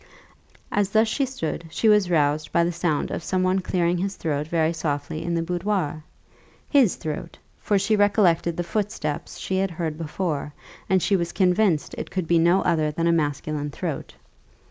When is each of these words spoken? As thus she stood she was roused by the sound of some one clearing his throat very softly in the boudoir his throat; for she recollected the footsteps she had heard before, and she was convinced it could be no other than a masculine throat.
As 0.71 0.89
thus 0.89 1.07
she 1.07 1.27
stood 1.27 1.65
she 1.69 1.87
was 1.87 2.09
roused 2.09 2.51
by 2.51 2.63
the 2.63 2.71
sound 2.71 3.11
of 3.11 3.21
some 3.23 3.43
one 3.43 3.59
clearing 3.59 3.99
his 3.99 4.15
throat 4.15 4.47
very 4.47 4.73
softly 4.73 5.21
in 5.23 5.35
the 5.35 5.43
boudoir 5.43 6.03
his 6.67 6.95
throat; 6.95 7.37
for 7.59 7.77
she 7.77 7.95
recollected 7.95 8.57
the 8.57 8.63
footsteps 8.63 9.37
she 9.37 9.57
had 9.57 9.69
heard 9.69 9.99
before, 9.99 10.55
and 10.89 11.03
she 11.03 11.15
was 11.15 11.31
convinced 11.31 11.93
it 11.99 12.09
could 12.09 12.27
be 12.27 12.39
no 12.39 12.63
other 12.63 12.89
than 12.89 13.05
a 13.05 13.11
masculine 13.11 13.69
throat. 13.69 14.15